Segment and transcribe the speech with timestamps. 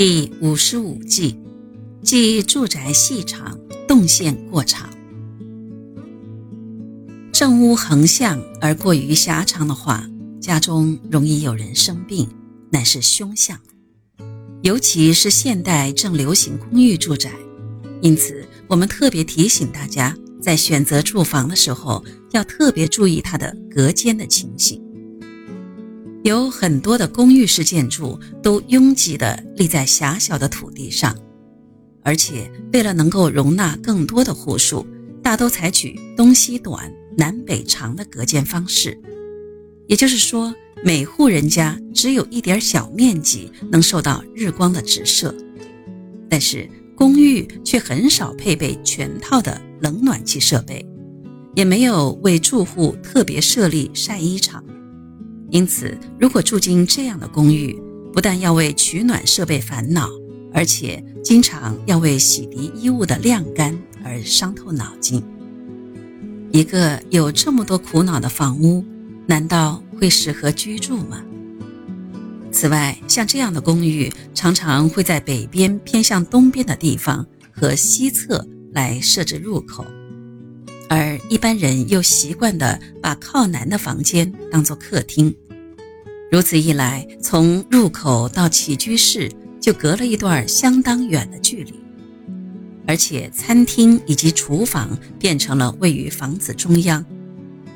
[0.00, 1.38] 第五十五计，
[2.02, 4.88] 即住宅细长，动线过长。
[7.30, 10.08] 正屋横向而过于狭长的话，
[10.40, 12.26] 家中容易有人生病，
[12.72, 13.60] 乃是凶相。
[14.62, 17.30] 尤其是现代正流行公寓住宅，
[18.00, 24.82] 因此我们特别提醒大家，在选择住房的时候，要特别注意它的隔间的情形。
[26.22, 31.16] 有很多的公寓式建筑都拥挤地立在狭小的土地上，
[32.02, 34.86] 而且为了能够容纳更多的户数，
[35.22, 38.98] 大都采取东西短、南北长的隔间方式。
[39.86, 40.54] 也就是说，
[40.84, 45.34] 每户人家只有一点小面积能受到日光的直射，
[46.28, 50.86] 但是公寓却很少配备全套的冷暖气设备，
[51.56, 54.62] 也没有为住户特别设立晒衣场。
[55.50, 57.76] 因此，如果住进这样的公寓，
[58.12, 60.08] 不但要为取暖设备烦恼，
[60.52, 65.22] 而且经常要为洗涤衣物的晾干而伤透脑筋。
[66.52, 68.84] 一个有这么多苦恼的房屋，
[69.26, 71.22] 难道会适合居住吗？
[72.52, 79.84] 此外，像这样的公寓常常会在北边偏向东边的地方和西侧来设置入口，
[80.90, 85.32] 而一般人又习惯的把靠南的房间当做客厅。
[86.32, 89.30] 如此一来，从入口到起居室
[89.60, 91.74] 就隔了一段相当远的距离，
[92.88, 97.04] 而且餐厅以及厨房变成了位于房子中央，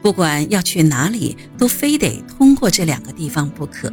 [0.00, 3.92] 不管要去哪里，都非得通过这两个地方不可。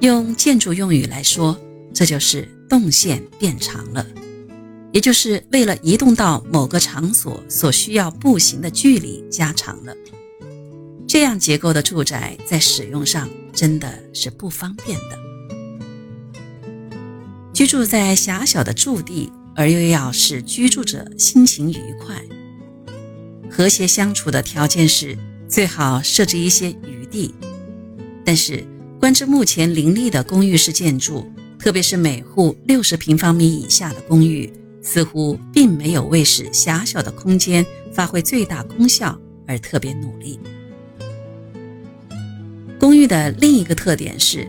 [0.00, 1.54] 用建筑用语来说，
[1.92, 4.06] 这就是动线变长了，
[4.92, 9.96] 也就是为了移动到某个场所所需要步行的距离加长了。
[11.08, 15.18] 这样结构的住宅在使用上真的是不方便的。
[17.52, 22.22] 居住在狭小的住地，而又要使居住者心情愉快、
[23.50, 25.16] 和谐相处的条件是
[25.48, 27.34] 最好设置一些余地。
[28.24, 28.64] 但是，
[28.98, 34.50] 观之目前林立的公寓式建筑，特别是每户六十平方米以下的公寓，
[34.82, 40.38] 似乎并没有为使狭小的空间发挥最大功效而特别努力。
[42.78, 44.46] 公寓的另一个特点是，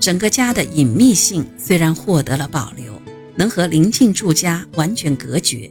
[0.00, 3.00] 整个家的隐秘性虽然获得了保留，
[3.36, 5.70] 能和邻近住家完全隔绝，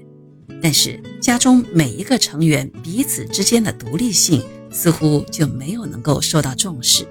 [0.62, 7.08] 但是家中每一个成员彼此之间的独立性似乎就没有能够受到重视。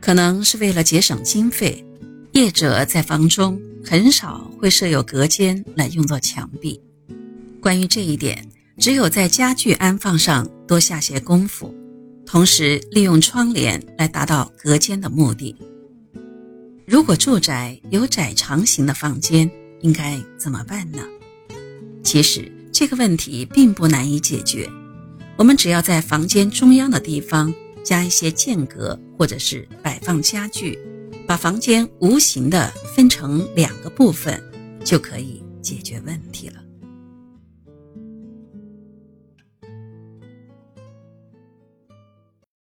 [0.00, 1.84] 可能是为了节省经费，
[2.32, 6.80] 业者在房中很少会设有隔间来用作墙壁。
[7.60, 8.48] 关于这一点，
[8.78, 11.74] 只有在家具安放上多下些功夫。
[12.24, 15.54] 同时利用窗帘来达到隔间的目的。
[16.86, 19.50] 如果住宅有窄长型的房间，
[19.82, 21.00] 应该怎么办呢？
[22.02, 24.66] 其实这个问题并不难以解决。
[25.36, 27.52] 我们只要在房间中央的地方
[27.84, 30.78] 加一些间隔，或者是摆放家具，
[31.26, 34.42] 把房间无形的分成两个部分，
[34.84, 36.63] 就可以解决问题了。